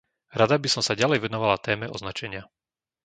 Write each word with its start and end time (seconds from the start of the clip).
Rada 0.39 0.55
by 0.61 0.65
som 0.73 0.81
sa 0.85 0.93
ďalej 1.01 1.19
venovala 1.29 1.61
téme 1.67 1.85
označenia. 1.95 2.43